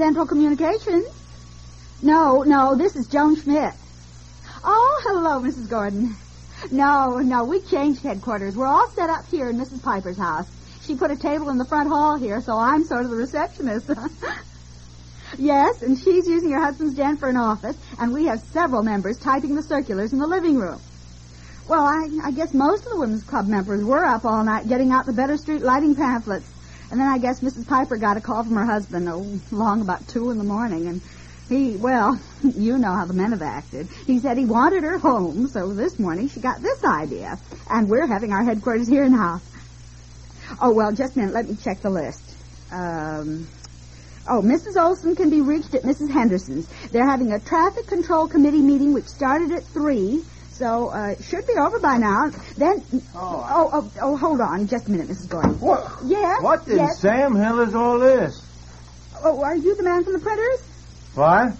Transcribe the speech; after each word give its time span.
Central 0.00 0.26
Communications? 0.26 1.04
No, 2.00 2.42
no, 2.42 2.74
this 2.74 2.96
is 2.96 3.06
Joan 3.06 3.36
Schmidt. 3.36 3.74
Oh, 4.64 5.00
hello, 5.04 5.42
Mrs. 5.42 5.68
Gordon. 5.68 6.16
No, 6.70 7.18
no, 7.18 7.44
we 7.44 7.60
changed 7.60 8.02
headquarters. 8.02 8.56
We're 8.56 8.66
all 8.66 8.88
set 8.92 9.10
up 9.10 9.26
here 9.26 9.50
in 9.50 9.58
Mrs. 9.58 9.82
Piper's 9.82 10.16
house. 10.16 10.48
She 10.86 10.96
put 10.96 11.10
a 11.10 11.16
table 11.16 11.50
in 11.50 11.58
the 11.58 11.66
front 11.66 11.90
hall 11.90 12.16
here, 12.16 12.40
so 12.40 12.56
I'm 12.56 12.84
sort 12.84 13.04
of 13.04 13.10
the 13.10 13.16
receptionist. 13.16 13.90
yes, 15.38 15.82
and 15.82 15.98
she's 15.98 16.26
using 16.26 16.52
her 16.52 16.62
husband's 16.62 16.94
den 16.94 17.18
for 17.18 17.28
an 17.28 17.36
office, 17.36 17.76
and 17.98 18.14
we 18.14 18.24
have 18.24 18.40
several 18.40 18.82
members 18.82 19.18
typing 19.18 19.54
the 19.54 19.62
circulars 19.62 20.14
in 20.14 20.18
the 20.18 20.26
living 20.26 20.56
room. 20.56 20.80
Well, 21.68 21.84
I, 21.84 22.08
I 22.24 22.30
guess 22.30 22.54
most 22.54 22.86
of 22.86 22.92
the 22.92 22.98
women's 23.00 23.24
club 23.24 23.46
members 23.46 23.84
were 23.84 24.06
up 24.06 24.24
all 24.24 24.42
night 24.44 24.66
getting 24.66 24.92
out 24.92 25.04
the 25.04 25.12
Better 25.12 25.36
Street 25.36 25.60
lighting 25.60 25.94
pamphlets. 25.94 26.50
And 26.90 26.98
then 26.98 27.06
I 27.06 27.18
guess 27.18 27.40
Mrs. 27.40 27.68
Piper 27.68 27.96
got 27.96 28.16
a 28.16 28.20
call 28.20 28.42
from 28.42 28.54
her 28.54 28.66
husband 28.66 29.08
oh, 29.08 29.38
long 29.52 29.80
about 29.80 30.08
two 30.08 30.30
in 30.30 30.38
the 30.38 30.44
morning, 30.44 30.88
and 30.88 31.00
he, 31.48 31.76
well, 31.76 32.20
you 32.42 32.78
know 32.78 32.92
how 32.92 33.06
the 33.06 33.14
men 33.14 33.30
have 33.30 33.42
acted. 33.42 33.88
He 34.06 34.18
said 34.18 34.36
he 34.36 34.44
wanted 34.44 34.82
her 34.82 34.98
home, 34.98 35.46
so 35.48 35.72
this 35.72 35.98
morning 35.98 36.28
she 36.28 36.40
got 36.40 36.60
this 36.60 36.84
idea, 36.84 37.38
and 37.68 37.88
we're 37.88 38.06
having 38.06 38.32
our 38.32 38.44
headquarters 38.44 38.88
here 38.88 39.08
now. 39.08 39.40
Oh 40.60 40.72
well, 40.72 40.90
just 40.90 41.14
a 41.16 41.20
minute. 41.20 41.34
Let 41.34 41.48
me 41.48 41.56
check 41.56 41.80
the 41.80 41.90
list. 41.90 42.34
Um. 42.72 43.46
Oh, 44.28 44.42
Mrs. 44.42 44.80
Olson 44.80 45.16
can 45.16 45.30
be 45.30 45.40
reached 45.40 45.74
at 45.74 45.82
Mrs. 45.82 46.12
Henderson's. 46.12 46.68
They're 46.90 47.08
having 47.08 47.32
a 47.32 47.40
traffic 47.40 47.86
control 47.86 48.28
committee 48.28 48.60
meeting 48.60 48.92
which 48.92 49.06
started 49.06 49.50
at 49.52 49.64
three. 49.64 50.22
So, 50.60 50.90
uh, 50.92 51.14
it 51.18 51.24
should 51.24 51.46
be 51.46 51.54
over 51.54 51.78
by 51.78 51.96
now. 51.96 52.28
Then, 52.58 52.84
oh, 53.14 53.46
oh, 53.48 53.70
oh, 53.72 53.92
oh, 54.02 54.16
hold 54.18 54.42
on 54.42 54.66
just 54.66 54.88
a 54.88 54.90
minute, 54.90 55.08
Mrs. 55.08 55.30
Gordon. 55.30 55.58
What? 55.58 55.90
Yes? 56.04 56.42
What 56.42 56.68
in 56.68 56.76
yes? 56.76 57.00
Sam 57.00 57.34
hell 57.34 57.60
is 57.60 57.74
all 57.74 57.98
this? 57.98 58.38
Oh, 59.24 59.42
are 59.42 59.56
you 59.56 59.74
the 59.74 59.82
man 59.82 60.04
from 60.04 60.12
the 60.12 60.18
printers? 60.18 60.60
What? 61.14 61.56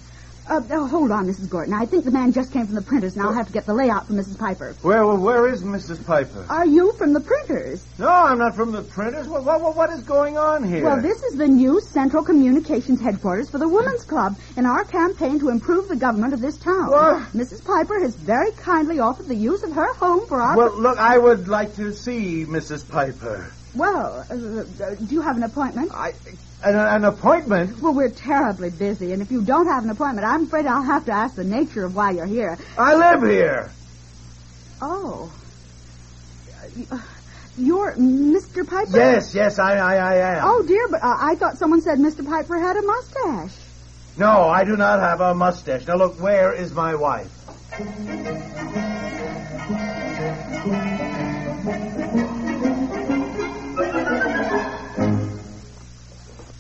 Uh, 0.50 0.60
oh, 0.72 0.88
hold 0.88 1.12
on, 1.12 1.28
Mrs. 1.28 1.48
Gordon. 1.48 1.72
I 1.72 1.86
think 1.86 2.04
the 2.04 2.10
man 2.10 2.32
just 2.32 2.52
came 2.52 2.66
from 2.66 2.74
the 2.74 2.82
printers, 2.82 3.14
and 3.14 3.24
I'll 3.24 3.32
have 3.32 3.46
to 3.46 3.52
get 3.52 3.66
the 3.66 3.72
layout 3.72 4.08
from 4.08 4.16
Mrs. 4.16 4.36
Piper. 4.36 4.74
Where, 4.82 5.06
well, 5.06 5.16
where 5.16 5.46
is 5.46 5.62
Mrs. 5.62 6.04
Piper? 6.04 6.44
Are 6.50 6.66
you 6.66 6.92
from 6.94 7.12
the 7.12 7.20
printers? 7.20 7.86
No, 8.00 8.08
I'm 8.08 8.38
not 8.38 8.56
from 8.56 8.72
the 8.72 8.82
printers. 8.82 9.28
What, 9.28 9.44
what, 9.44 9.76
what 9.76 9.90
is 9.90 10.02
going 10.02 10.36
on 10.36 10.64
here? 10.64 10.82
Well, 10.82 11.00
this 11.00 11.22
is 11.22 11.38
the 11.38 11.46
new 11.46 11.80
Central 11.80 12.24
Communications 12.24 13.00
headquarters 13.00 13.48
for 13.48 13.58
the 13.58 13.68
Women's 13.68 14.02
Club 14.02 14.36
in 14.56 14.66
our 14.66 14.82
campaign 14.82 15.38
to 15.38 15.50
improve 15.50 15.86
the 15.86 15.94
government 15.94 16.34
of 16.34 16.40
this 16.40 16.58
town. 16.58 16.90
What? 16.90 17.22
Mrs. 17.32 17.64
Piper 17.64 18.00
has 18.00 18.16
very 18.16 18.50
kindly 18.50 18.98
offered 18.98 19.28
the 19.28 19.36
use 19.36 19.62
of 19.62 19.70
her 19.74 19.94
home 19.94 20.26
for 20.26 20.42
our. 20.42 20.56
Well, 20.56 20.76
look, 20.76 20.98
I 20.98 21.16
would 21.16 21.46
like 21.46 21.76
to 21.76 21.94
see 21.94 22.44
Mrs. 22.44 22.88
Piper. 22.88 23.52
Well, 23.74 24.26
uh, 24.28 24.34
uh, 24.34 24.94
do 24.96 25.14
you 25.14 25.22
have 25.22 25.36
an 25.36 25.44
appointment? 25.44 25.92
I, 25.94 26.12
an, 26.64 26.74
an 26.76 27.04
appointment? 27.04 27.80
Well, 27.80 27.94
we're 27.94 28.10
terribly 28.10 28.70
busy, 28.70 29.12
and 29.12 29.22
if 29.22 29.30
you 29.30 29.42
don't 29.42 29.66
have 29.68 29.84
an 29.84 29.90
appointment, 29.90 30.26
I'm 30.26 30.44
afraid 30.44 30.66
I'll 30.66 30.82
have 30.82 31.06
to 31.06 31.12
ask 31.12 31.36
the 31.36 31.44
nature 31.44 31.84
of 31.84 31.94
why 31.94 32.10
you're 32.10 32.26
here. 32.26 32.58
I 32.76 32.94
live 32.94 33.22
here. 33.22 33.70
Oh. 34.82 35.32
Uh, 36.90 36.98
You're 37.56 37.94
Mr. 37.96 38.66
Piper? 38.66 38.96
Yes, 38.96 39.34
yes, 39.34 39.58
I, 39.58 39.76
I, 39.76 39.94
I 39.96 40.14
am. 40.36 40.44
Oh, 40.44 40.62
dear, 40.62 40.88
but 40.88 41.02
uh, 41.02 41.16
I 41.18 41.34
thought 41.34 41.58
someone 41.58 41.80
said 41.82 41.98
Mr. 41.98 42.26
Piper 42.26 42.58
had 42.58 42.76
a 42.76 42.82
mustache. 42.82 43.56
No, 44.16 44.48
I 44.48 44.64
do 44.64 44.76
not 44.76 45.00
have 45.00 45.20
a 45.20 45.34
mustache. 45.34 45.86
Now, 45.86 45.96
look, 45.96 46.20
where 46.20 46.52
is 46.52 46.72
my 46.72 46.94
wife? 46.94 47.30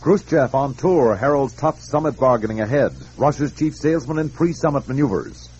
Khrushchev 0.00 0.54
on 0.54 0.72
tour 0.72 1.14
heralds 1.14 1.54
tough 1.54 1.78
summit 1.78 2.18
bargaining 2.18 2.62
ahead. 2.62 2.92
Russia's 3.18 3.52
chief 3.52 3.74
salesman 3.76 4.18
in 4.18 4.30
pre-summit 4.30 4.88
maneuvers. 4.88 5.50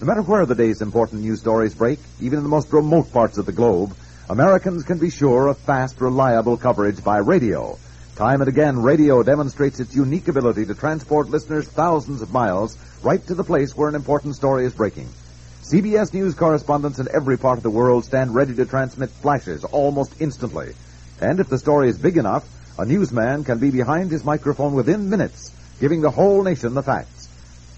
No 0.00 0.06
matter 0.06 0.22
where 0.22 0.46
the 0.46 0.54
day's 0.54 0.80
important 0.80 1.20
news 1.20 1.40
stories 1.40 1.74
break, 1.74 1.98
even 2.18 2.38
in 2.38 2.42
the 2.42 2.48
most 2.48 2.72
remote 2.72 3.12
parts 3.12 3.36
of 3.36 3.44
the 3.44 3.52
globe, 3.52 3.94
Americans 4.30 4.84
can 4.84 4.96
be 4.96 5.10
sure 5.10 5.48
of 5.48 5.58
fast, 5.58 6.00
reliable 6.00 6.56
coverage 6.56 7.04
by 7.04 7.18
radio. 7.18 7.78
Time 8.16 8.40
and 8.40 8.48
again, 8.48 8.80
radio 8.80 9.22
demonstrates 9.22 9.80
its 9.80 9.94
unique 9.94 10.28
ability 10.28 10.64
to 10.64 10.74
transport 10.74 11.28
listeners 11.28 11.68
thousands 11.68 12.22
of 12.22 12.32
miles 12.32 12.78
right 13.02 13.26
to 13.26 13.34
the 13.34 13.44
place 13.44 13.76
where 13.76 13.90
an 13.90 13.94
important 13.94 14.34
story 14.34 14.64
is 14.64 14.72
breaking. 14.72 15.08
CBS 15.60 16.14
News 16.14 16.34
correspondents 16.34 17.00
in 17.00 17.08
every 17.14 17.36
part 17.36 17.58
of 17.58 17.62
the 17.62 17.68
world 17.68 18.06
stand 18.06 18.34
ready 18.34 18.54
to 18.54 18.64
transmit 18.64 19.10
flashes 19.10 19.62
almost 19.62 20.14
instantly. 20.22 20.72
And 21.20 21.38
if 21.38 21.50
the 21.50 21.58
story 21.58 21.90
is 21.90 21.98
big 21.98 22.16
enough, 22.16 22.48
a 22.80 22.86
newsman 22.86 23.44
can 23.44 23.58
be 23.58 23.70
behind 23.70 24.10
his 24.10 24.24
microphone 24.24 24.72
within 24.72 25.10
minutes, 25.10 25.52
giving 25.80 26.00
the 26.00 26.10
whole 26.10 26.42
nation 26.42 26.72
the 26.72 26.82
facts. 26.82 27.28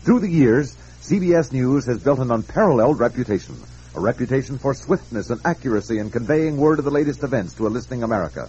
Through 0.04 0.20
the 0.20 0.30
years, 0.30 0.76
CBS 1.00 1.50
News 1.52 1.86
has 1.86 2.00
built 2.00 2.20
an 2.20 2.30
unparalleled 2.30 3.00
reputation, 3.00 3.56
a 3.96 4.00
reputation 4.00 4.58
for 4.58 4.74
swiftness 4.74 5.30
and 5.30 5.40
accuracy 5.44 5.98
in 5.98 6.10
conveying 6.10 6.56
word 6.56 6.78
of 6.78 6.84
the 6.84 6.92
latest 6.92 7.24
events 7.24 7.54
to 7.54 7.66
a 7.66 7.68
listening 7.68 8.04
America. 8.04 8.48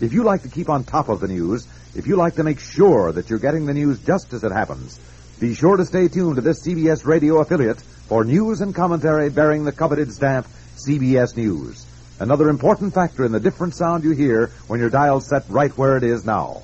If 0.00 0.12
you 0.12 0.24
like 0.24 0.42
to 0.42 0.48
keep 0.48 0.68
on 0.68 0.82
top 0.82 1.08
of 1.08 1.20
the 1.20 1.28
news, 1.28 1.68
if 1.94 2.08
you 2.08 2.16
like 2.16 2.34
to 2.34 2.42
make 2.42 2.58
sure 2.58 3.12
that 3.12 3.30
you're 3.30 3.38
getting 3.38 3.66
the 3.66 3.74
news 3.74 4.00
just 4.00 4.32
as 4.32 4.42
it 4.42 4.50
happens, 4.50 4.98
be 5.38 5.54
sure 5.54 5.76
to 5.76 5.84
stay 5.84 6.08
tuned 6.08 6.36
to 6.36 6.42
this 6.42 6.66
CBS 6.66 7.06
radio 7.06 7.38
affiliate 7.38 7.80
for 8.08 8.24
news 8.24 8.60
and 8.62 8.74
commentary 8.74 9.30
bearing 9.30 9.62
the 9.62 9.70
coveted 9.70 10.12
stamp 10.12 10.48
CBS 10.74 11.36
News. 11.36 11.86
Another 12.20 12.48
important 12.48 12.94
factor 12.94 13.24
in 13.24 13.32
the 13.32 13.40
different 13.40 13.74
sound 13.74 14.04
you 14.04 14.12
hear 14.12 14.52
when 14.68 14.78
your 14.78 14.90
dial's 14.90 15.28
set 15.28 15.44
right 15.48 15.76
where 15.76 15.96
it 15.96 16.04
is 16.04 16.24
now. 16.24 16.62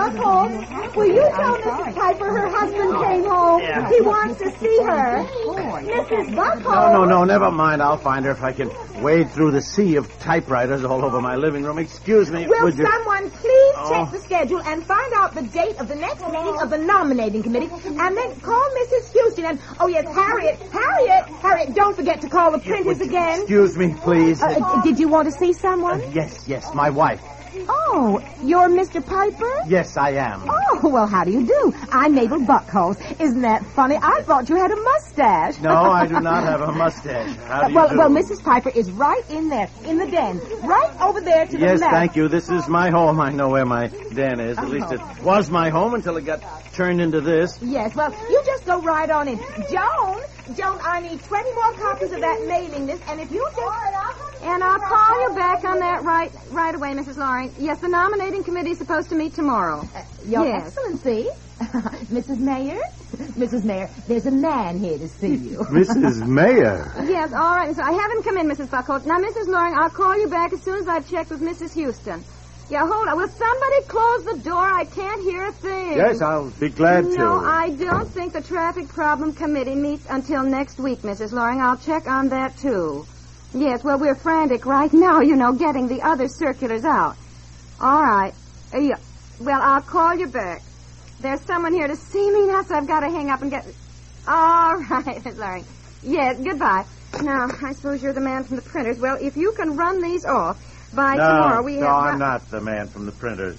Mrs. 0.00 0.16
Buckholz, 0.16 0.96
will 0.96 1.06
you 1.06 1.30
tell 1.34 1.56
Mrs. 1.58 1.94
Piper 1.94 2.24
her 2.30 2.48
husband 2.48 3.04
came 3.04 3.24
home? 3.24 3.60
He 3.92 4.00
wants 4.00 4.38
to 4.40 4.50
see 4.58 4.78
her. 4.82 5.24
Mrs. 5.84 6.34
Buckholz. 6.34 6.92
No, 6.92 7.04
no, 7.04 7.04
no, 7.04 7.24
never 7.24 7.50
mind. 7.50 7.82
I'll 7.82 7.96
find 7.98 8.24
her 8.24 8.30
if 8.32 8.42
I 8.42 8.52
can 8.52 8.70
wade 9.02 9.30
through 9.30 9.50
the 9.52 9.62
sea 9.62 9.96
of 9.96 10.06
typewriters 10.18 10.84
all 10.84 11.04
over 11.04 11.20
my 11.20 11.36
living 11.36 11.64
room. 11.64 11.78
Excuse 11.78 12.30
me, 12.30 12.46
Will 12.46 12.64
would 12.64 12.76
you... 12.78 12.86
someone 12.86 13.30
please 13.30 13.74
Oh. 13.82 13.90
check 13.90 14.12
the 14.12 14.18
schedule 14.18 14.60
and 14.62 14.84
find 14.84 15.12
out 15.14 15.34
the 15.34 15.42
date 15.42 15.76
of 15.78 15.88
the 15.88 15.94
next 15.94 16.20
meeting 16.22 16.58
of 16.60 16.68
the 16.70 16.76
nominating 16.78 17.42
committee 17.42 17.68
and 17.70 18.16
then 18.16 18.40
call 18.40 18.68
Mrs. 18.82 19.12
Houston 19.12 19.44
and, 19.46 19.58
oh 19.80 19.86
yes, 19.88 20.04
Harriet, 20.14 20.58
Harriet, 20.70 21.24
Harriet, 21.40 21.74
don't 21.74 21.96
forget 21.96 22.20
to 22.20 22.28
call 22.28 22.52
the 22.52 22.58
printers 22.58 23.00
again. 23.00 23.40
Excuse 23.40 23.76
me, 23.76 23.94
please. 23.94 24.42
Uh, 24.42 24.46
uh, 24.62 24.82
did 24.82 24.98
you 24.98 25.08
want 25.08 25.26
to 25.26 25.32
see 25.38 25.52
someone? 25.52 26.00
yes, 26.12 26.44
yes, 26.46 26.74
my 26.74 26.90
wife. 26.90 27.22
Oh, 27.68 28.22
you're 28.44 28.68
Mr. 28.68 29.04
Piper? 29.04 29.64
Yes, 29.66 29.96
I 29.96 30.10
am. 30.10 30.48
Oh, 30.48 30.88
well, 30.88 31.06
how 31.06 31.24
do 31.24 31.32
you 31.32 31.46
do? 31.46 31.74
I'm 31.90 32.14
Mabel 32.14 32.38
Buckholz. 32.38 32.98
Isn't 33.20 33.42
that 33.42 33.64
funny? 33.74 33.96
I 33.96 34.22
thought 34.22 34.48
you 34.48 34.56
had 34.56 34.70
a 34.70 34.76
mustache. 34.76 35.58
No, 35.60 35.74
I 35.74 36.06
do 36.06 36.20
not 36.20 36.44
have 36.44 36.60
a 36.60 36.72
mustache. 36.84 37.36
How 37.46 37.64
do 37.64 37.70
you 37.70 37.76
well, 37.76 37.88
do? 37.88 37.98
well, 37.98 38.10
Mrs. 38.10 38.42
Piper 38.42 38.70
is 38.70 38.90
right 38.92 39.28
in 39.30 39.48
there, 39.48 39.68
in 39.84 39.98
the 39.98 40.06
den, 40.06 40.38
right 40.62 41.00
over 41.00 41.20
there 41.20 41.46
to 41.46 41.52
the 41.56 41.64
Yes, 41.64 41.80
left. 41.80 41.92
thank 41.92 42.16
you. 42.16 42.28
This 42.28 42.48
is 42.50 42.68
my 42.68 42.90
home. 42.90 43.20
I 43.20 43.30
know 43.30 43.48
where 43.48 43.66
my 43.66 43.88
den 43.88 44.40
is. 44.40 44.56
At 44.58 44.68
least 44.68 44.92
it 44.92 45.00
oh. 45.02 45.16
was 45.22 45.50
my 45.50 45.70
home 45.70 45.94
until 45.94 46.16
it 46.16 46.24
got 46.24 46.42
turned 46.72 47.00
into 47.00 47.20
this. 47.20 47.58
Yes, 47.60 47.94
well, 47.96 48.12
you 48.30 48.42
just 48.46 48.64
go 48.64 48.80
right 48.80 49.10
on 49.10 49.26
in. 49.28 49.38
Joan, 49.70 50.22
Joan, 50.56 50.78
I 50.82 51.00
need 51.00 51.22
20 51.22 51.54
more 51.54 51.72
copies 51.74 52.12
of 52.12 52.20
that 52.20 52.44
mailing 52.46 52.86
list, 52.86 53.02
and 53.08 53.20
if 53.20 53.30
you 53.32 53.44
just... 53.56 54.29
And 54.42 54.64
I'll 54.64 54.78
call 54.78 55.28
you 55.28 55.34
back 55.36 55.64
on 55.64 55.80
that 55.80 56.02
right 56.02 56.32
right 56.50 56.74
away, 56.74 56.94
Mrs. 56.94 57.16
Loring. 57.18 57.52
Yes, 57.58 57.78
the 57.80 57.88
nominating 57.88 58.42
committee 58.42 58.70
is 58.70 58.78
supposed 58.78 59.10
to 59.10 59.14
meet 59.14 59.34
tomorrow. 59.34 59.86
Uh, 59.94 60.02
Your 60.26 60.46
Yes. 60.46 60.66
Excellency, 60.68 61.28
Mrs. 61.60 62.38
Mayor, 62.38 62.80
Mrs. 63.36 63.64
Mayor, 63.64 63.90
there's 64.08 64.24
a 64.26 64.30
man 64.30 64.78
here 64.78 64.96
to 64.96 65.08
see 65.08 65.34
you. 65.34 65.58
Mrs. 65.70 66.26
Mayor. 66.26 66.90
Yes, 67.06 67.32
all 67.34 67.54
right. 67.56 67.74
So 67.76 67.82
I 67.82 67.92
have 67.92 68.10
him 68.12 68.22
come 68.22 68.38
in, 68.38 68.46
Mrs. 68.48 68.68
Buckholz. 68.68 69.04
Now, 69.04 69.18
Mrs. 69.18 69.46
Loring, 69.48 69.74
I'll 69.76 69.90
call 69.90 70.18
you 70.18 70.28
back 70.28 70.52
as 70.54 70.62
soon 70.62 70.78
as 70.80 70.88
I've 70.88 71.08
checked 71.10 71.30
with 71.30 71.42
Mrs. 71.42 71.74
Houston. 71.74 72.24
Yeah, 72.70 72.86
hold 72.88 73.08
on. 73.08 73.16
Will 73.16 73.28
somebody 73.28 73.82
close 73.88 74.24
the 74.24 74.40
door? 74.48 74.62
I 74.62 74.84
can't 74.84 75.20
hear 75.22 75.48
a 75.48 75.52
thing. 75.52 75.96
Yes, 75.96 76.22
I'll 76.22 76.50
be 76.50 76.68
glad 76.70 77.02
to. 77.02 77.16
No, 77.18 77.44
I 77.44 77.70
don't 77.70 78.08
think 78.08 78.32
the 78.32 78.40
Traffic 78.40 78.88
Problem 78.88 79.34
Committee 79.34 79.74
meets 79.74 80.06
until 80.08 80.44
next 80.44 80.78
week, 80.78 81.00
Mrs. 81.00 81.32
Loring. 81.32 81.60
I'll 81.60 81.76
check 81.76 82.06
on 82.06 82.28
that, 82.28 82.56
too. 82.58 83.06
Yes, 83.52 83.82
well, 83.82 83.98
we're 83.98 84.14
frantic 84.14 84.64
right 84.64 84.92
now, 84.92 85.20
you 85.20 85.34
know, 85.34 85.52
getting 85.52 85.88
the 85.88 86.02
other 86.02 86.28
circulars 86.28 86.84
out. 86.84 87.16
All 87.80 88.02
right. 88.02 88.32
Uh, 88.72 88.78
yeah. 88.78 88.96
Well, 89.40 89.60
I'll 89.60 89.82
call 89.82 90.14
you 90.14 90.28
back. 90.28 90.62
There's 91.20 91.40
someone 91.42 91.72
here 91.72 91.88
to 91.88 91.96
see 91.96 92.30
me 92.30 92.46
now, 92.46 92.62
so 92.62 92.76
I've 92.76 92.86
got 92.86 93.00
to 93.00 93.10
hang 93.10 93.30
up 93.30 93.42
and 93.42 93.50
get... 93.50 93.66
All 94.28 94.76
right, 94.90 95.24
Miss 95.24 95.36
Loring. 95.36 95.64
Yes, 96.02 96.38
goodbye. 96.42 96.84
Now, 97.22 97.48
I 97.64 97.72
suppose 97.72 98.02
you're 98.02 98.12
the 98.12 98.20
man 98.20 98.44
from 98.44 98.56
the 98.56 98.62
printers. 98.62 98.98
Well, 99.00 99.18
if 99.20 99.36
you 99.36 99.52
can 99.52 99.76
run 99.76 100.00
these 100.00 100.24
off 100.24 100.58
by 100.94 101.16
no, 101.16 101.26
tomorrow, 101.26 101.62
we 101.62 101.76
no, 101.76 101.86
have... 101.86 102.04
No, 102.04 102.10
I'm 102.12 102.18
not 102.18 102.50
the 102.50 102.60
man 102.60 102.88
from 102.88 103.06
the 103.06 103.12
printers. 103.12 103.58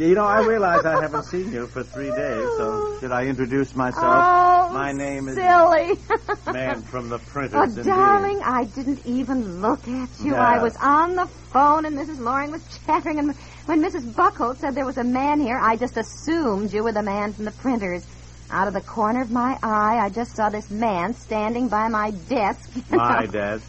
You 0.00 0.14
know, 0.14 0.24
I 0.24 0.40
realize 0.46 0.86
I 0.86 0.98
haven't 0.98 1.24
seen 1.24 1.52
you 1.52 1.66
for 1.66 1.82
three 1.82 2.08
days, 2.08 2.48
so 2.56 2.98
should 3.00 3.12
I 3.12 3.26
introduce 3.26 3.76
myself? 3.76 4.02
Oh, 4.02 4.70
My 4.72 4.92
name 4.92 5.28
is 5.28 5.34
silly. 5.34 5.98
Man 6.50 6.80
from 6.80 7.10
the 7.10 7.18
printers. 7.18 7.54
Oh, 7.54 7.64
indeed. 7.64 7.84
darling, 7.84 8.40
I 8.42 8.64
didn't 8.64 9.04
even 9.04 9.60
look 9.60 9.86
at 9.86 10.08
you. 10.20 10.32
Yeah. 10.32 10.40
I 10.40 10.62
was 10.62 10.74
on 10.80 11.16
the 11.16 11.26
phone, 11.26 11.84
and 11.84 11.98
Mrs. 11.98 12.18
Loring 12.18 12.50
was 12.50 12.64
chattering, 12.86 13.18
and 13.18 13.36
when 13.66 13.82
Mrs. 13.82 14.10
Buckholz 14.14 14.56
said 14.60 14.74
there 14.74 14.86
was 14.86 14.96
a 14.96 15.04
man 15.04 15.38
here, 15.38 15.60
I 15.62 15.76
just 15.76 15.98
assumed 15.98 16.72
you 16.72 16.82
were 16.82 16.92
the 16.92 17.02
man 17.02 17.34
from 17.34 17.44
the 17.44 17.52
printers. 17.52 18.06
Out 18.50 18.68
of 18.68 18.72
the 18.72 18.80
corner 18.80 19.20
of 19.20 19.30
my 19.30 19.58
eye, 19.62 19.98
I 19.98 20.08
just 20.08 20.34
saw 20.34 20.48
this 20.48 20.70
man 20.70 21.12
standing 21.12 21.68
by 21.68 21.88
my 21.88 22.12
desk. 22.12 22.70
My 22.90 23.26
desk. 23.26 23.66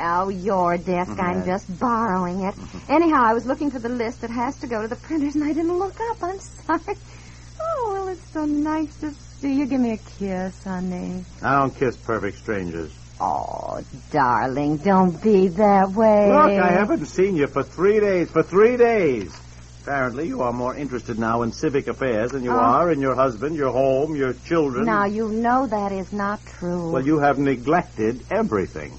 Oh, 0.00 0.28
your 0.28 0.76
desk. 0.76 1.10
I'm 1.10 1.42
mm-hmm. 1.42 1.46
just 1.46 1.78
borrowing 1.78 2.42
it. 2.44 2.54
Mm-hmm. 2.54 2.92
Anyhow, 2.92 3.22
I 3.22 3.34
was 3.34 3.46
looking 3.46 3.70
for 3.70 3.78
the 3.78 3.88
list 3.88 4.22
that 4.22 4.30
has 4.30 4.58
to 4.60 4.66
go 4.66 4.82
to 4.82 4.88
the 4.88 4.96
printers, 4.96 5.34
and 5.34 5.44
I 5.44 5.52
didn't 5.52 5.78
look 5.78 5.98
up. 6.00 6.22
I'm 6.22 6.38
sorry. 6.40 6.96
Oh, 7.62 7.90
well, 7.92 8.08
it's 8.08 8.32
so 8.32 8.46
nice 8.46 8.94
to 9.00 9.12
see 9.12 9.52
you. 9.58 9.66
Give 9.66 9.80
me 9.80 9.92
a 9.92 9.98
kiss, 9.98 10.64
honey. 10.64 11.24
I 11.42 11.56
don't 11.56 11.74
kiss 11.76 11.94
perfect 11.94 12.38
strangers. 12.38 12.90
Oh, 13.20 13.82
darling, 14.10 14.78
don't 14.78 15.22
be 15.22 15.48
that 15.48 15.90
way. 15.90 16.28
Look, 16.28 16.62
I 16.64 16.72
haven't 16.72 17.04
seen 17.04 17.36
you 17.36 17.48
for 17.48 17.62
three 17.62 18.00
days. 18.00 18.30
For 18.30 18.42
three 18.42 18.78
days. 18.78 19.30
Apparently, 19.82 20.26
you 20.26 20.40
are 20.42 20.52
more 20.52 20.74
interested 20.74 21.18
now 21.18 21.42
in 21.42 21.52
civic 21.52 21.86
affairs 21.88 22.30
than 22.32 22.44
you 22.44 22.50
Oh. 22.50 22.58
are 22.58 22.90
in 22.90 23.00
your 23.00 23.14
husband, 23.14 23.56
your 23.56 23.72
home, 23.72 24.14
your 24.14 24.32
children. 24.32 24.84
Now, 24.86 25.04
you 25.04 25.28
know 25.28 25.66
that 25.66 25.92
is 25.92 26.12
not 26.12 26.40
true. 26.46 26.90
Well, 26.92 27.04
you 27.04 27.18
have 27.18 27.38
neglected 27.38 28.24
everything. 28.30 28.98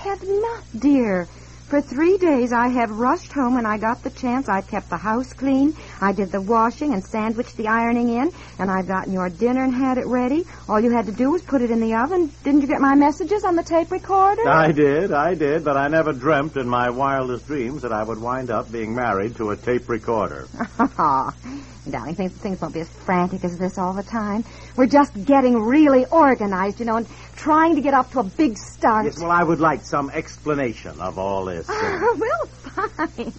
I 0.00 0.02
have 0.04 0.22
not, 0.22 0.64
dear. 0.78 1.28
For 1.66 1.82
three 1.82 2.16
days 2.16 2.54
I 2.54 2.68
have 2.68 2.90
rushed 2.90 3.32
home 3.34 3.56
when 3.56 3.66
I 3.66 3.76
got 3.76 4.02
the 4.02 4.08
chance. 4.08 4.48
I 4.48 4.62
kept 4.62 4.88
the 4.88 4.96
house 4.96 5.34
clean. 5.34 5.74
I 6.00 6.12
did 6.12 6.32
the 6.32 6.40
washing 6.40 6.94
and 6.94 7.04
sandwiched 7.04 7.58
the 7.58 7.68
ironing 7.68 8.08
in, 8.08 8.32
and 8.58 8.70
I've 8.70 8.88
gotten 8.88 9.12
your 9.12 9.28
dinner 9.28 9.62
and 9.62 9.74
had 9.74 9.98
it 9.98 10.06
ready. 10.06 10.46
All 10.68 10.80
you 10.80 10.90
had 10.90 11.04
to 11.06 11.12
do 11.12 11.30
was 11.30 11.42
put 11.42 11.60
it 11.60 11.70
in 11.70 11.80
the 11.80 11.94
oven. 11.94 12.32
Didn't 12.42 12.62
you 12.62 12.66
get 12.66 12.80
my 12.80 12.94
messages 12.94 13.44
on 13.44 13.56
the 13.56 13.62
tape 13.62 13.92
recorder? 13.92 14.48
I 14.48 14.72
did, 14.72 15.12
I 15.12 15.34
did, 15.34 15.64
but 15.64 15.76
I 15.76 15.88
never 15.88 16.12
dreamt 16.12 16.56
in 16.56 16.66
my 16.66 16.88
wildest 16.88 17.46
dreams 17.46 17.82
that 17.82 17.92
I 17.92 18.02
would 18.02 18.18
wind 18.18 18.50
up 18.50 18.72
being 18.72 18.94
married 18.94 19.36
to 19.36 19.50
a 19.50 19.56
tape 19.56 19.86
recorder. 19.90 20.48
Darling, 21.90 22.14
things, 22.14 22.32
things 22.32 22.60
won't 22.60 22.74
be 22.74 22.80
as 22.80 22.88
frantic 22.88 23.44
as 23.44 23.58
this 23.58 23.78
all 23.78 23.94
the 23.94 24.02
time. 24.02 24.44
We're 24.76 24.86
just 24.86 25.12
getting 25.24 25.54
really 25.54 26.06
organized, 26.06 26.80
you 26.80 26.86
know, 26.86 26.96
and 26.96 27.06
trying 27.36 27.76
to 27.76 27.80
get 27.80 27.94
off 27.94 28.12
to 28.12 28.20
a 28.20 28.24
big 28.24 28.56
start. 28.56 29.06
Yes, 29.06 29.18
well, 29.18 29.30
I 29.30 29.42
would 29.42 29.60
like 29.60 29.84
some 29.84 30.10
explanation 30.10 31.00
of 31.00 31.18
all 31.18 31.44
this. 31.44 31.68
well, 31.68 32.46
fine. 32.46 33.32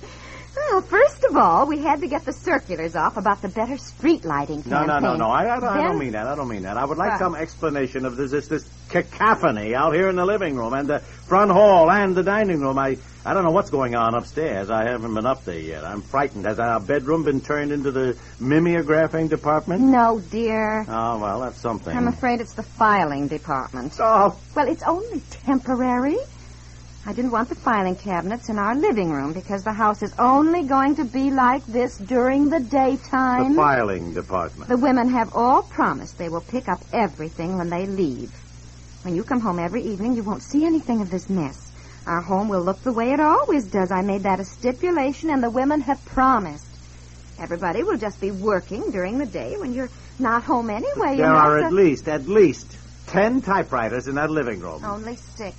Well, 0.56 0.82
first 0.82 1.24
of 1.24 1.38
all, 1.38 1.66
we 1.66 1.80
had 1.80 2.02
to 2.02 2.08
get 2.08 2.26
the 2.26 2.34
circulars 2.34 2.96
off 2.96 3.16
about 3.18 3.42
the 3.42 3.48
better 3.50 3.78
street 3.78 4.26
lighting 4.26 4.64
No, 4.66 4.80
campaign. 4.80 4.88
no, 4.88 5.00
no, 5.14 5.16
no. 5.18 5.30
I, 5.30 5.46
I, 5.46 5.56
I 5.58 5.60
Then- 5.60 5.84
don't 5.86 5.98
mean 6.00 6.12
that. 6.12 6.28
I 6.28 6.36
don't 6.36 6.48
mean 6.50 6.64
that. 6.64 6.78
I 6.78 6.84
would 6.86 6.98
like 6.98 7.18
some 7.20 7.36
explanation 7.36 8.06
of 8.06 8.16
this, 8.18 8.32
this 8.32 8.48
this 8.48 8.66
cacophony 8.90 9.74
out 9.76 9.94
here 9.94 10.10
in 10.10 10.16
the 10.18 10.26
living 10.26 10.56
room 10.56 10.74
and 10.74 10.88
the 10.88 11.00
front 11.00 11.52
hall 11.52 11.90
and 11.90 12.16
the 12.16 12.24
dining 12.24 12.60
room. 12.60 12.78
I 12.78 12.98
I 13.24 13.34
don't 13.34 13.44
know 13.44 13.52
what's 13.52 13.70
going 13.70 13.96
on 13.96 14.16
upstairs. 14.16 14.70
I 14.70 14.84
haven't 14.86 15.14
been 15.14 15.26
up 15.26 15.46
there 15.46 15.60
yet. 15.60 15.86
I'm 15.86 16.02
frightened. 16.02 16.46
Has 16.46 16.60
our 16.60 16.80
bedroom 16.80 17.24
been 17.24 17.40
turned 17.40 17.72
into 17.72 17.92
the 17.92 18.18
mimeographing 18.40 19.30
department? 19.30 19.82
No, 19.82 20.20
dear. 20.20 20.82
Oh 20.90 21.20
well, 21.20 21.42
that's 21.42 21.58
something. 21.60 21.96
I'm 21.96 22.08
afraid 22.08 22.42
it's 22.42 22.54
the 22.54 22.64
filing 22.64 23.28
department. 23.28 23.94
Oh, 24.00 24.38
Well, 24.56 24.68
it's 24.68 24.84
only 24.84 25.22
temporary. 25.30 26.18
I 27.06 27.14
didn't 27.14 27.32
want 27.32 27.50
the 27.50 27.56
filing 27.56 27.96
cabinets 27.96 28.50
in 28.50 28.60
our 28.60 28.76
living 28.76 29.10
room 29.10 29.34
because 29.34 29.64
the 29.64 29.74
house 29.74 30.04
is 30.04 30.14
only 30.20 30.64
going 30.68 30.96
to 30.98 31.04
be 31.06 31.32
like 31.32 31.66
this 31.66 31.98
during 31.98 32.50
the 32.50 32.60
daytime. 32.60 33.54
the 33.54 33.56
filing 33.56 34.14
department. 34.14 34.70
The 34.70 34.78
women 34.78 35.10
have 35.10 35.30
all 35.34 35.64
promised 35.64 36.18
they 36.20 36.30
will 36.30 36.42
pick 36.42 36.70
up 36.70 36.80
everything 36.94 37.58
when 37.58 37.70
they 37.70 37.88
leave. 37.88 38.32
When 39.02 39.16
you 39.16 39.24
come 39.24 39.40
home 39.42 39.58
every 39.58 39.84
evening, 39.84 40.16
you 40.16 40.24
won't 40.24 40.44
see 40.44 40.64
anything 40.64 41.02
of 41.02 41.10
this 41.10 41.28
mess. 41.28 41.72
Our 42.06 42.22
home 42.22 42.50
will 42.50 42.64
look 42.64 42.82
the 42.84 42.94
way 42.94 43.12
it 43.12 43.20
always 43.20 43.66
does. 43.66 43.92
I 43.92 44.02
made 44.04 44.24
that 44.24 44.40
a 44.40 44.44
stipulation, 44.46 45.32
and 45.32 45.42
the 45.42 45.50
women 45.50 45.82
have 45.82 46.04
promised. 46.06 46.68
Everybody 47.40 47.82
will 47.84 47.98
just 47.98 48.22
be 48.22 48.30
working 48.30 48.92
during 48.92 49.18
the 49.18 49.26
day 49.26 49.56
when 49.58 49.74
you're 49.74 49.90
not 50.20 50.44
home 50.44 50.70
anyway. 50.70 51.18
There 51.18 51.34
are 51.34 51.58
at 51.60 51.72
a- 51.72 51.76
least, 51.76 52.08
at 52.08 52.28
least, 52.28 52.78
ten 53.08 53.42
typewriters 53.42 54.08
in 54.08 54.16
that 54.16 54.30
living 54.30 54.60
room. 54.60 54.86
Only 54.86 55.16
six. 55.16 55.56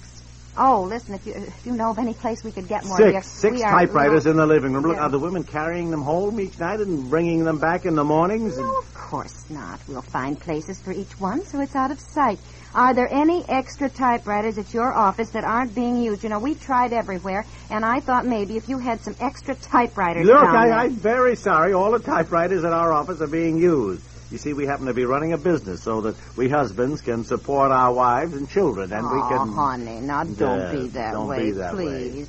Oh, 0.56 0.82
listen, 0.82 1.14
if 1.14 1.24
you 1.24 1.32
if 1.34 1.64
you 1.64 1.72
know 1.72 1.90
of 1.90 1.98
any 1.98 2.12
place 2.12 2.44
we 2.44 2.52
could 2.52 2.68
get 2.68 2.84
more, 2.84 2.98
Six, 2.98 3.26
six 3.26 3.60
typewriters 3.62 4.26
in 4.26 4.36
the 4.36 4.44
living 4.44 4.74
room. 4.74 4.84
Look, 4.84 4.98
are 4.98 5.08
the 5.08 5.18
women 5.18 5.44
carrying 5.44 5.90
them 5.90 6.02
home 6.02 6.38
each 6.40 6.58
night 6.58 6.78
and 6.80 7.08
bringing 7.08 7.44
them 7.44 7.58
back 7.58 7.86
in 7.86 7.94
the 7.94 8.04
mornings? 8.04 8.58
No, 8.58 8.76
of 8.78 8.92
course 8.92 9.46
not. 9.48 9.80
We'll 9.88 10.02
find 10.02 10.38
places 10.38 10.78
for 10.82 10.92
each 10.92 11.18
one 11.18 11.46
so 11.46 11.60
it's 11.60 11.74
out 11.74 11.90
of 11.90 11.98
sight. 11.98 12.38
Are 12.74 12.92
there 12.92 13.08
any 13.10 13.44
extra 13.48 13.88
typewriters 13.88 14.58
at 14.58 14.74
your 14.74 14.92
office 14.92 15.30
that 15.30 15.44
aren't 15.44 15.74
being 15.74 15.96
used? 15.96 16.22
You 16.22 16.28
know, 16.28 16.38
we 16.38 16.54
tried 16.54 16.92
everywhere, 16.92 17.46
and 17.70 17.82
I 17.82 18.00
thought 18.00 18.26
maybe 18.26 18.58
if 18.58 18.68
you 18.68 18.78
had 18.78 19.02
some 19.02 19.16
extra 19.20 19.54
typewriters 19.54 20.26
Look, 20.26 20.36
down 20.36 20.52
there. 20.52 20.74
I, 20.74 20.84
I'm 20.84 21.00
very 21.00 21.34
sorry. 21.34 21.72
All 21.72 21.92
the 21.92 21.98
typewriters 21.98 22.62
at 22.62 22.72
our 22.72 22.92
office 22.92 23.22
are 23.22 23.26
being 23.26 23.56
used. 23.56 24.11
You 24.32 24.38
see, 24.38 24.54
we 24.54 24.64
happen 24.64 24.86
to 24.86 24.94
be 24.94 25.04
running 25.04 25.34
a 25.34 25.38
business 25.38 25.82
so 25.82 26.00
that 26.00 26.16
we 26.36 26.48
husbands 26.48 27.02
can 27.02 27.22
support 27.22 27.70
our 27.70 27.92
wives 27.92 28.32
and 28.32 28.48
children, 28.48 28.90
and 28.90 29.04
we 29.04 29.20
can. 29.28 29.38
Oh, 29.38 29.52
honey, 29.52 30.00
now 30.00 30.24
don't 30.24 30.62
Yeah, 30.62 30.72
be 30.72 30.88
that 30.88 31.12
don't 31.12 31.28
way, 31.28 31.50
be 31.50 31.52
that 31.52 31.76
way. 31.76 32.10
please. 32.10 32.28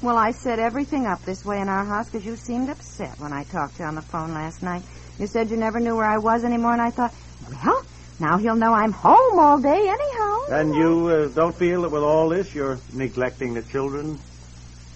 Well, 0.00 0.16
I 0.16 0.30
set 0.30 0.58
everything 0.58 1.04
up 1.04 1.22
this 1.26 1.44
way 1.44 1.60
in 1.60 1.68
our 1.68 1.84
house 1.84 2.08
because 2.08 2.24
you 2.24 2.36
seemed 2.36 2.70
upset 2.70 3.20
when 3.20 3.34
I 3.34 3.44
talked 3.44 3.76
to 3.76 3.82
you 3.82 3.88
on 3.88 3.96
the 3.96 4.02
phone 4.02 4.32
last 4.32 4.62
night. 4.62 4.82
You 5.18 5.26
said 5.26 5.50
you 5.50 5.58
never 5.58 5.78
knew 5.78 5.94
where 5.94 6.08
I 6.10 6.16
was 6.16 6.42
anymore, 6.42 6.72
and 6.72 6.80
I 6.80 6.88
thought, 6.90 7.12
well, 7.46 7.84
now 8.18 8.38
he'll 8.38 8.56
know 8.56 8.72
I'm 8.72 8.92
home 8.92 9.38
all 9.38 9.58
day 9.58 9.68
anyhow. 9.68 10.38
And 10.48 10.74
you 10.74 11.06
uh, 11.06 11.28
don't 11.34 11.54
feel 11.54 11.82
that 11.82 11.90
with 11.90 12.02
all 12.02 12.30
this 12.30 12.54
you're 12.54 12.78
neglecting 12.94 13.52
the 13.52 13.62
children? 13.62 14.18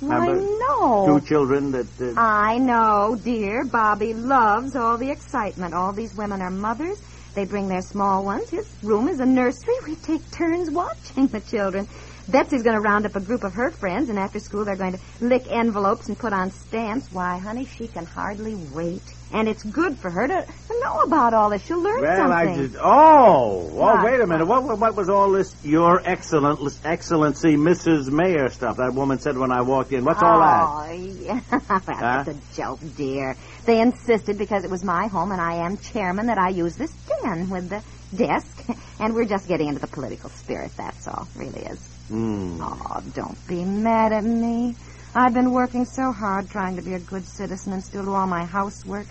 I 0.03 0.27
know. 0.29 1.07
Two 1.07 1.27
children 1.27 1.73
that. 1.73 1.87
Uh, 2.01 2.13
I 2.21 2.59
know, 2.59 3.17
dear. 3.17 3.65
Bobby 3.65 4.13
loves 4.15 4.77
all 4.77 4.99
the 4.99 5.11
excitement. 5.11 5.75
All 5.75 5.93
these 5.93 6.15
women 6.15 6.43
are 6.43 6.51
mothers. 6.51 7.01
They 7.35 7.45
bring 7.45 7.69
their 7.69 7.81
small 7.81 8.25
ones. 8.25 8.51
His 8.51 8.77
room 8.83 9.09
is 9.09 9.21
a 9.21 9.27
nursery. 9.27 9.75
We 9.87 9.95
take 9.97 10.31
turns 10.31 10.71
watching 10.71 11.27
the 11.29 11.41
children. 11.41 11.87
Betsy's 12.29 12.63
going 12.63 12.75
to 12.75 12.81
round 12.81 13.07
up 13.07 13.15
a 13.15 13.21
group 13.21 13.45
of 13.45 13.55
her 13.55 13.71
friends, 13.71 14.09
and 14.09 14.19
after 14.19 14.39
school 14.41 14.65
they're 14.65 14.77
going 14.77 14.95
to 14.95 15.01
lick 15.21 15.45
envelopes 15.51 16.09
and 16.09 16.19
put 16.19 16.33
on 16.33 16.51
stamps. 16.51 17.13
Why, 17.13 17.39
honey, 17.39 17.67
she 17.67 17.87
can 17.89 18.05
hardly 18.05 18.55
wait. 18.55 19.03
And 19.33 19.49
it's 19.49 19.63
good 19.65 19.99
for 19.99 20.09
her 20.11 20.27
to, 20.27 20.47
to 20.69 20.81
know 20.81 21.01
about 21.01 21.35
all 21.35 21.51
this. 21.51 21.65
She'll 21.65 21.81
learn 21.83 22.01
well, 22.01 22.33
I 22.33 22.45
something. 22.47 22.69
did. 22.69 22.77
Oh, 22.81 23.69
well, 23.73 23.97
What? 23.97 24.05
wait 24.05 24.21
a 24.21 24.27
minute. 24.27 24.47
What, 24.47 24.79
what 24.79 24.95
was 24.95 25.09
all 25.09 25.33
this, 25.33 25.55
Your 25.65 26.01
Excellent, 26.05 26.61
Excellency, 26.85 27.57
Mrs. 27.57 28.09
Mayor 28.11 28.49
stuff 28.51 28.77
that 28.77 28.95
woman 28.95 29.19
said 29.19 29.37
when 29.37 29.51
I 29.51 29.63
walked 29.63 29.93
in? 29.93 30.05
What's 30.05 30.23
all 30.23 30.39
that? 30.41 30.63
Oh, 30.65 30.93
yeah. 30.93 31.41
well, 31.89 32.21
it's 32.21 32.29
a 32.29 32.57
joke, 32.57 32.79
dear. 32.97 33.37
They 33.65 33.81
insisted 33.81 34.39
because 34.39 34.65
it 34.65 34.71
was 34.71 34.85
my 34.85 35.09
home 35.09 35.33
and 35.33 35.41
I 35.41 35.65
am 35.67 35.77
chairman 35.77 36.27
that 36.27 36.39
I 36.39 36.51
use 36.51 36.77
this 36.77 36.93
den 37.23 37.51
with 37.51 37.69
the 37.69 37.83
desk. 38.17 38.65
And 38.99 39.15
we're 39.15 39.27
just 39.27 39.47
getting 39.47 39.69
into 39.69 39.81
the 39.81 39.89
political 39.89 40.31
spirit, 40.31 40.73
that's 40.75 41.07
all. 41.07 41.29
Really 41.37 41.61
is. 41.61 41.96
Hmm. 42.09 42.61
Oh, 42.63 43.01
don't 43.15 43.47
be 43.49 43.65
mad 43.65 44.13
at 44.13 44.25
me. 44.25 44.77
I've 45.15 45.35
been 45.35 45.51
working 45.53 45.85
so 45.85 46.13
hard 46.13 46.51
trying 46.51 46.77
to 46.77 46.83
be 46.83 46.95
a 46.95 46.99
good 47.01 47.27
citizen 47.27 47.73
and 47.73 47.83
still 47.83 48.05
do 48.05 48.15
all 48.15 48.27
my 48.27 48.45
housework. 48.45 49.07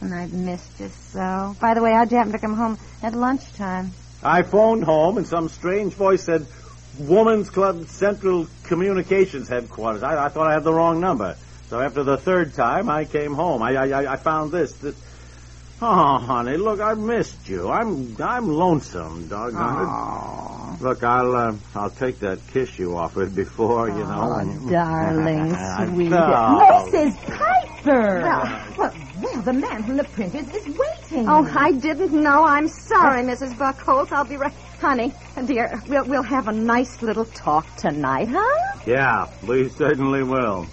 And 0.00 0.14
I've 0.14 0.32
missed 0.32 0.78
you 0.80 0.90
so. 0.90 1.56
By 1.60 1.74
the 1.74 1.82
way, 1.82 1.92
how'd 1.92 2.10
you 2.10 2.18
happen 2.18 2.32
to 2.32 2.38
come 2.38 2.56
home 2.56 2.78
at 3.02 3.14
lunchtime? 3.14 3.92
I 4.22 4.42
phoned 4.42 4.84
home, 4.84 5.16
and 5.18 5.26
some 5.26 5.48
strange 5.48 5.94
voice 5.94 6.24
said, 6.24 6.46
Woman's 6.98 7.48
Club 7.50 7.86
Central 7.88 8.48
Communications 8.64 9.48
Headquarters. 9.48 10.02
I, 10.02 10.26
I 10.26 10.28
thought 10.28 10.48
I 10.48 10.54
had 10.54 10.64
the 10.64 10.72
wrong 10.74 11.00
number. 11.00 11.36
So 11.68 11.80
after 11.80 12.02
the 12.02 12.16
third 12.16 12.54
time, 12.54 12.88
I 12.90 13.04
came 13.04 13.34
home. 13.34 13.62
I, 13.62 13.74
I, 13.76 13.86
I- 14.02 14.12
I 14.14 14.16
found 14.16 14.52
this. 14.52 14.72
this. 14.76 14.94
Oh, 15.82 16.18
honey, 16.18 16.56
look, 16.56 16.80
I 16.80 16.94
missed 16.94 17.48
you. 17.48 17.68
I'm 17.70 18.16
I'm 18.20 18.48
lonesome, 18.48 19.28
doggone 19.28 19.82
it. 19.82 20.55
Look, 20.80 21.02
I'll 21.02 21.34
uh, 21.34 21.52
I'll 21.74 21.90
take 21.90 22.20
that 22.20 22.46
kiss 22.52 22.68
you 22.78 22.96
offered 22.96 23.34
before, 23.34 23.88
you 23.88 24.04
know. 24.04 24.28
Oh, 24.32 24.68
darling, 24.70 25.54
sweet. 25.94 26.10
No. 26.10 26.60
Mrs. 26.92 27.14
Piper! 27.26 28.22
Well, 28.22 28.74
well, 28.78 28.94
well, 29.22 29.42
the 29.42 29.52
man 29.52 29.84
from 29.84 29.96
the 29.96 30.04
printers 30.04 30.48
is 30.48 30.66
waiting. 30.66 31.28
Oh, 31.28 31.46
I 31.56 31.72
didn't 31.72 32.12
know. 32.12 32.44
I'm 32.44 32.68
sorry, 32.68 33.22
Mrs. 33.22 33.56
Buckholz. 33.56 34.12
I'll 34.12 34.24
be 34.24 34.36
right. 34.36 34.52
Honey, 34.80 35.12
dear, 35.46 35.82
we'll, 35.88 36.04
we'll 36.06 36.22
have 36.22 36.48
a 36.48 36.52
nice 36.52 37.00
little 37.02 37.24
talk 37.24 37.76
tonight, 37.76 38.28
huh? 38.30 38.80
Yeah, 38.86 39.26
we 39.42 39.68
certainly 39.70 40.22
will. 40.22 40.68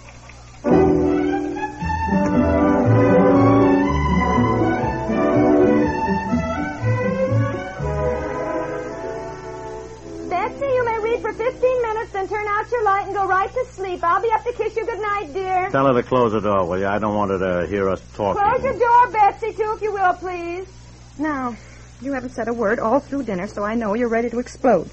15 11.38 11.82
minutes, 11.82 12.12
then 12.13 12.28
turn 12.28 12.46
out 12.48 12.66
your 12.72 12.84
light 12.86 13.06
and 13.08 13.16
go 13.16 13.25
right 13.28 13.52
to 13.52 13.63
sleep. 13.75 14.00
I'll 14.04 14.22
be 14.22 14.30
up 14.34 14.44
to 14.46 14.54
kiss 14.54 14.75
you 14.75 14.86
goodnight, 14.86 15.34
dear. 15.34 15.70
Tell 15.72 15.86
her 15.88 15.94
to 16.02 16.08
close 16.08 16.32
the 16.34 16.42
door, 16.42 16.66
will 16.68 16.80
you? 16.80 16.88
I 16.88 17.00
don't 17.00 17.16
want 17.16 17.32
her 17.32 17.40
to 17.40 17.68
hear 17.70 17.90
us 17.90 18.02
talking. 18.13 18.42
Close 18.42 18.63
your 18.63 18.78
door, 18.78 19.12
Betsy, 19.12 19.52
too, 19.54 19.74
if 19.75 19.82
you 19.82 19.94
will, 19.94 20.13
please. 20.13 20.68
Now, 21.18 21.56
you 22.02 22.13
haven't 22.13 22.34
said 22.34 22.48
a 22.50 22.54
word 22.54 22.80
all 22.80 23.00
through 23.00 23.24
dinner, 23.24 23.48
so 23.48 23.63
I 23.63 23.75
know 23.75 23.94
you're 23.96 24.10
ready 24.10 24.30
to 24.30 24.40
explode. 24.40 24.90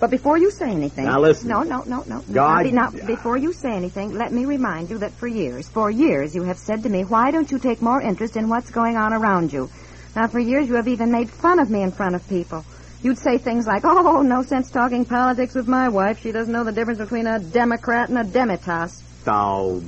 But 0.00 0.10
before 0.10 0.36
you 0.38 0.50
say 0.50 0.70
anything. 0.70 1.04
Now, 1.06 1.20
listen. 1.20 1.48
No, 1.48 1.62
no, 1.62 1.82
no, 1.86 2.02
no. 2.06 2.20
God- 2.20 2.26
Now, 2.28 2.62
be- 2.62 2.72
now, 2.72 2.90
before 3.06 3.38
you 3.38 3.52
say 3.52 3.70
anything, 3.72 4.12
let 4.18 4.32
me 4.32 4.44
remind 4.44 4.90
you 4.90 4.98
that 4.98 5.16
for 5.18 5.28
years, 5.28 5.68
for 5.70 5.90
years, 5.90 6.34
you 6.34 6.42
have 6.42 6.58
said 6.58 6.82
to 6.82 6.88
me, 6.88 7.04
why 7.04 7.30
don't 7.30 7.50
you 7.50 7.58
take 7.58 7.80
more 7.80 8.02
interest 8.02 8.36
in 8.36 8.48
what's 8.48 8.70
going 8.70 8.96
on 8.96 9.12
around 9.14 9.52
you? 9.52 9.70
Now, 10.16 10.26
for 10.28 10.40
years, 10.40 10.68
you 10.68 10.74
have 10.74 10.88
even 10.88 11.10
made 11.10 11.30
fun 11.30 11.58
of 11.60 11.70
me 11.70 11.82
in 11.82 11.92
front 11.92 12.14
of 12.16 12.26
people. 12.28 12.64
You'd 13.04 13.18
say 13.18 13.36
things 13.36 13.66
like, 13.66 13.84
oh, 13.84 14.22
no 14.22 14.42
sense 14.42 14.70
talking 14.70 15.04
politics 15.04 15.54
with 15.54 15.68
my 15.68 15.90
wife. 15.90 16.22
She 16.22 16.32
doesn't 16.32 16.50
know 16.50 16.64
the 16.64 16.72
difference 16.72 16.98
between 16.98 17.26
a 17.26 17.38
Democrat 17.38 18.08
and 18.08 18.16
a 18.16 18.24
Demitasse. 18.24 19.02
Oh, 19.26 19.84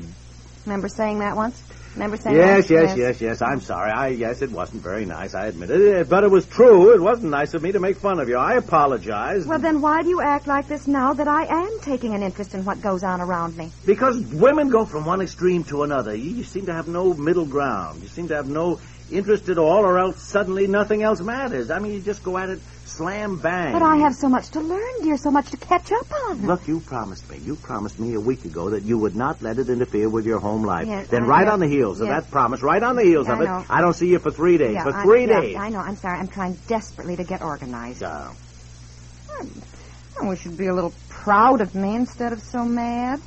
Remember 0.66 0.88
saying 0.88 1.20
that 1.20 1.35
once? 1.35 1.62
Remember 1.94 2.18
saying 2.18 2.37
yes, 2.37 2.68
that? 2.68 2.75
yes, 2.75 2.85
yes, 2.90 2.99
yes. 2.99 3.20
Yes. 3.23 3.42
I'm 3.42 3.62
sorry. 3.62 3.90
I 3.90 4.08
yes, 4.08 4.42
it 4.42 4.50
wasn't 4.50 4.82
very 4.82 5.06
nice. 5.06 5.35
I 5.35 5.46
admit 5.46 5.70
it, 5.70 5.96
uh, 5.96 6.04
but 6.04 6.25
it 6.25 6.30
was 6.30 6.44
true. 6.44 6.92
It 6.92 7.00
wasn't 7.00 7.30
nice 7.30 7.54
of 7.54 7.62
me 7.62 7.73
to 7.73 7.80
make 7.80 7.96
fun 7.96 8.20
of 8.20 8.28
you. 8.28 8.37
I 8.37 8.56
apologize. 8.56 9.46
Well, 9.46 9.61
then 9.61 9.80
why 9.80 10.02
do 10.02 10.11
you 10.11 10.20
act 10.20 10.46
like 10.46 10.68
this 10.68 10.87
now 10.87 11.14
that 11.14 11.26
I 11.26 11.46
am 11.46 11.78
taking 11.80 12.14
an 12.14 12.23
interest 12.23 12.52
in 12.52 12.66
what 12.66 12.82
goes 12.82 13.02
on 13.02 13.23
around 13.23 13.56
me? 13.56 13.73
Because 13.87 14.20
women 14.26 14.68
go 14.68 14.85
from 14.85 15.06
one 15.06 15.23
extreme 15.23 15.64
to 15.64 15.85
another. 15.85 16.14
You, 16.14 16.32
you 16.32 16.44
seem 16.44 16.66
to 16.66 16.75
have 16.75 16.87
no 16.87 17.14
middle 17.14 17.46
ground. 17.46 18.02
You 18.02 18.08
seem 18.08 18.28
to 18.28 18.37
have 18.37 18.49
no 18.49 18.78
interest 19.11 19.49
at 19.49 19.56
all, 19.56 19.87
or 19.87 19.99
else 19.99 20.20
suddenly 20.23 20.66
nothing 20.66 21.02
else 21.02 21.20
matters. 21.20 21.70
I 21.70 21.78
mean, 21.78 21.92
you 21.94 22.00
just 22.02 22.23
go 22.23 22.37
at 22.37 22.50
it 22.50 22.61
slam 22.87 23.38
bang. 23.38 23.73
But 23.73 23.83
I 23.83 23.97
have 23.97 24.14
so 24.14 24.28
much 24.28 24.49
to 24.50 24.61
learn, 24.61 24.95
dear, 25.02 25.16
so 25.16 25.31
much 25.31 25.50
to 25.50 25.57
catch 25.57 25.90
up 25.93 26.12
on. 26.28 26.47
Look, 26.47 26.66
you 26.69 26.81
promised 26.81 27.28
me. 27.28 27.38
You 27.43 27.57
promised 27.57 27.99
me 27.99 28.14
a 28.14 28.21
week 28.21 28.45
ago 28.45 28.71
that 28.71 28.85
you 28.87 28.99
would 28.99 29.14
not 29.16 29.43
let 29.43 29.59
it 29.59 29.69
interfere 29.69 30.09
with 30.09 30.25
your 30.25 30.38
home 30.40 30.64
life. 30.64 30.87
Yes, 30.88 31.09
then, 31.11 31.25
I 31.25 31.26
right 31.26 31.47
know. 31.47 31.52
on 31.55 31.61
the 31.61 31.69
heels 31.69 32.00
of 32.00 32.09
that 32.09 32.31
promise, 32.31 32.62
right 32.62 32.83
on 32.83 32.97
the 32.97 33.02
heels 33.02 33.26
Yeah, 33.28 33.35
of 33.35 33.40
I 33.40 33.61
it. 33.61 33.66
I 33.71 33.81
don't 33.81 33.93
see 33.95 34.07
you 34.07 34.19
for 34.21 34.31
three 34.31 34.57
days. 34.59 34.75
Yeah, 34.75 34.85
for 34.85 34.97
I- 34.97 35.02
three 35.05 35.26
yeah, 35.26 35.40
days. 35.40 35.57
I 35.59 35.69
know. 35.71 35.78
I'm 35.81 35.97
sorry. 35.97 36.19
I'm 36.19 36.28
trying 36.28 36.59
desperately 36.69 37.16
to 37.16 37.25
get 37.25 37.43
organized. 37.43 38.02
Oh. 38.02 38.37
Oh, 39.43 40.28
we 40.31 40.37
should 40.37 40.57
be 40.57 40.66
a 40.66 40.75
little 40.75 40.95
proud 41.09 41.61
of 41.61 41.75
me 41.75 41.95
instead 41.95 42.33
of 42.33 42.40
so 42.40 42.64
mad. 42.64 43.19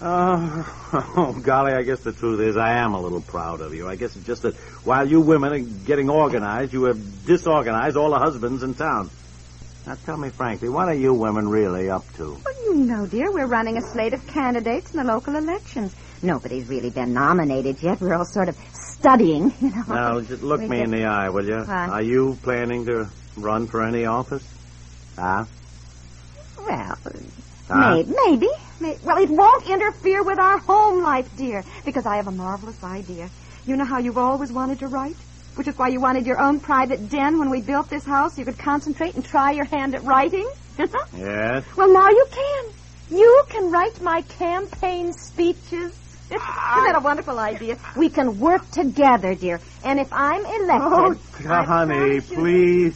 Uh, 0.00 0.62
oh, 1.16 1.36
golly, 1.42 1.72
I 1.72 1.82
guess 1.82 2.00
the 2.00 2.12
truth 2.12 2.40
is 2.40 2.56
I 2.56 2.78
am 2.78 2.94
a 2.94 3.00
little 3.00 3.20
proud 3.20 3.60
of 3.60 3.74
you. 3.74 3.88
I 3.88 3.96
guess 3.96 4.14
it's 4.14 4.26
just 4.26 4.42
that 4.42 4.54
while 4.84 5.08
you 5.08 5.20
women 5.20 5.52
are 5.52 5.58
getting 5.58 6.08
organized, 6.08 6.72
you 6.72 6.84
have 6.84 7.26
disorganized 7.26 7.96
all 7.96 8.10
the 8.10 8.18
husbands 8.18 8.62
in 8.62 8.74
town. 8.74 9.10
Now, 9.86 9.94
tell 10.04 10.16
me 10.16 10.30
frankly, 10.30 10.68
what 10.68 10.88
are 10.88 10.94
you 10.94 11.14
women 11.14 11.48
really 11.48 11.90
up 11.90 12.04
to? 12.16 12.40
Well, 12.44 12.64
you 12.66 12.74
know, 12.84 13.06
dear, 13.06 13.32
we're 13.32 13.46
running 13.46 13.76
a 13.76 13.80
slate 13.80 14.12
of 14.12 14.24
candidates 14.26 14.92
in 14.92 14.98
the 14.98 15.04
local 15.04 15.34
elections. 15.34 15.94
Nobody's 16.22 16.68
really 16.68 16.90
been 16.90 17.12
nominated 17.12 17.82
yet. 17.82 18.00
We're 18.00 18.14
all 18.14 18.24
sort 18.24 18.48
of 18.48 18.58
studying, 18.74 19.52
you 19.60 19.70
know. 19.70 19.84
Now, 19.88 20.20
just 20.20 20.42
look 20.42 20.60
We 20.60 20.68
me 20.68 20.82
in 20.82 20.90
the 20.90 21.04
eye, 21.06 21.30
will 21.30 21.46
you? 21.46 21.58
What? 21.58 21.68
Are 21.68 22.02
you 22.02 22.38
planning 22.42 22.86
to 22.86 23.08
run 23.36 23.66
for 23.66 23.82
any 23.82 24.04
office? 24.04 24.46
Huh? 25.16 25.44
Well, 26.58 26.98
Huh? 27.68 27.94
Maybe, 27.96 28.14
maybe. 28.26 28.48
May- 28.80 28.98
Well, 29.02 29.18
it 29.18 29.30
won't 29.30 29.64
interfere 29.68 30.22
with 30.24 30.38
our 30.38 30.58
home 30.60 31.02
life, 31.02 31.26
dear, 31.36 31.64
because 31.84 32.04
I 32.06 32.16
have 32.16 32.28
a 32.28 32.32
marvelous 32.32 32.76
idea. 32.82 33.30
You 33.64 33.76
know 33.76 33.84
how 33.86 33.98
you've 33.98 34.18
always 34.18 34.52
wanted 34.52 34.78
to 34.80 34.86
write? 34.88 35.16
Which 35.56 35.66
is 35.66 35.74
why 35.76 35.88
you 35.88 36.00
wanted 36.00 36.26
your 36.26 36.40
own 36.40 36.60
private 36.60 37.08
den 37.08 37.38
when 37.38 37.50
we 37.50 37.60
built 37.60 37.90
this 37.90 38.04
house 38.04 38.32
so 38.34 38.40
you 38.40 38.44
could 38.44 38.58
concentrate 38.58 39.14
and 39.16 39.24
try 39.24 39.50
your 39.52 39.64
hand 39.66 39.94
at 39.94 40.04
writing? 40.04 40.48
Yes. 41.12 41.64
well, 41.76 41.92
now 41.92 42.08
you 42.08 42.26
can. 42.30 43.18
You 43.18 43.44
can 43.50 43.70
write 43.72 44.00
my 44.00 44.22
campaign 44.38 45.12
speeches. 45.32 45.92
Isn't 46.30 46.84
that 46.84 46.94
a 46.96 47.02
wonderful 47.02 47.38
idea? 47.38 47.74
We 47.96 48.10
can 48.10 48.38
work 48.38 48.70
together, 48.70 49.34
dear. 49.34 49.60
And 49.82 49.98
if 49.98 50.06
I'm 50.12 50.44
elected... 50.44 51.22
Oh, 51.50 51.64
honey, 51.66 52.20
please. 52.20 52.94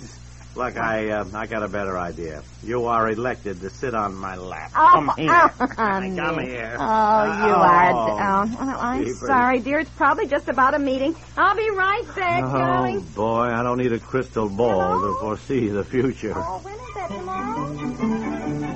Look, 0.55 0.77
I 0.77 1.09
uh, 1.09 1.25
I 1.33 1.47
got 1.47 1.63
a 1.63 1.69
better 1.69 1.97
idea. 1.99 2.43
You 2.63 2.85
are 2.85 3.09
elected 3.09 3.61
to 3.63 3.71
sit 3.71 3.95
on 3.95 4.15
my 4.15 4.37
lap. 4.37 4.71
Oh, 4.77 4.91
Come 4.93 5.13
here. 5.17 5.31
oh, 5.33 5.67
honey. 5.77 6.15
Come 6.15 6.41
here. 6.41 6.77
Oh, 6.79 7.25
you 7.25 7.55
Oh. 7.55 7.63
are. 7.63 7.91
Oh, 7.93 8.17
well, 8.59 8.79
I'm 8.81 8.99
Jeepers. 9.05 9.27
sorry, 9.27 9.61
dear. 9.61 9.79
It's 9.79 9.91
probably 9.91 10.27
just 10.27 10.49
about 10.51 10.75
a 10.75 10.79
meeting. 10.79 11.17
I'll 11.39 11.57
be 11.57 11.71
right 11.71 12.05
back, 12.15 12.45
Oh, 12.45 12.53
darling. 12.53 13.01
boy, 13.15 13.45
I 13.45 13.63
don't 13.63 13.79
need 13.79 13.95
a 13.95 13.99
crystal 13.99 14.51
ball 14.51 15.01
to 15.01 15.17
foresee 15.21 15.69
the 15.69 15.85
future. 15.85 16.35
Oh, 16.37 16.59
when 16.63 16.75
is 16.75 16.95
that 16.97 17.09
tomorrow? 17.09 18.73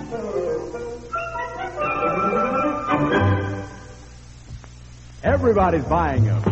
Everybody's 5.23 5.85
buying 5.85 6.25
them. 6.25 6.43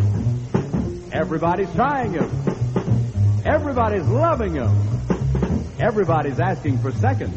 Everybody's 1.12 1.72
trying 1.74 2.12
them. 2.12 3.42
Everybody's 3.44 4.06
loving 4.06 4.54
them. 4.54 4.93
Everybody's 5.80 6.38
asking 6.38 6.78
for 6.78 6.92
seconds. 6.92 7.34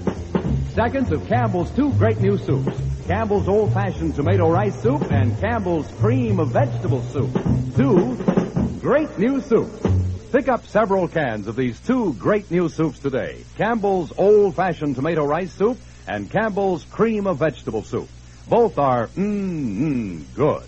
Seconds 0.74 1.12
of 1.12 1.25
Campbell's 1.27 1.72
two 1.72 1.91
great 1.94 2.20
new 2.20 2.38
soups. 2.38 2.77
Campbell's 3.08 3.48
Old 3.48 3.74
Fashioned 3.74 4.15
Tomato 4.15 4.50
Rice 4.50 4.79
Soup 4.82 5.01
and 5.12 5.39
Campbell's 5.39 5.88
Cream 6.00 6.39
of 6.39 6.50
Vegetable 6.50 7.01
Soup. 7.03 7.32
Two 7.75 8.15
great 8.79 9.17
new 9.17 9.41
soups. 9.41 9.82
Pick 10.32 10.50
up 10.50 10.67
several 10.67 11.08
cans 11.08 11.48
of 11.48 11.56
these 11.56 11.79
two 11.79 12.13
great 12.13 12.51
new 12.51 12.70
soups 12.70 13.00
today. 13.00 13.44
Campbell's 13.58 14.13
Old 14.17 14.56
Fashioned 14.56 14.96
Tomato 14.96 15.25
Rice 15.25 15.53
Soup 15.53 15.77
and 16.08 16.29
Campbell's 16.29 16.84
Cream 16.86 17.25
of 17.25 17.38
Vegetable 17.38 17.84
Soup. 17.84 18.08
Both 18.48 18.77
are 18.77 19.08
mmm, 19.08 20.24
good. 20.36 20.63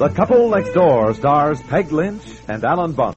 The 0.00 0.08
Couple 0.08 0.48
Next 0.48 0.72
Door 0.72 1.12
stars 1.12 1.60
Peg 1.60 1.92
Lynch 1.92 2.24
and 2.48 2.64
Alan 2.64 2.92
Bunce. 2.92 3.08